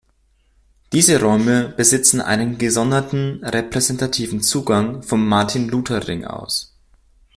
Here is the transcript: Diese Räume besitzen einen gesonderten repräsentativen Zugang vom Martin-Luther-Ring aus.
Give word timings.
Diese 0.93 1.21
Räume 1.21 1.71
besitzen 1.77 2.21
einen 2.21 2.57
gesonderten 2.57 3.43
repräsentativen 3.45 4.41
Zugang 4.41 5.03
vom 5.03 5.27
Martin-Luther-Ring 5.27 6.25
aus. 6.25 6.75